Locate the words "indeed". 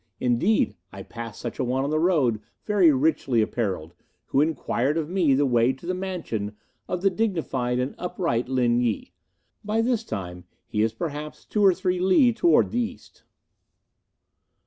0.19-0.75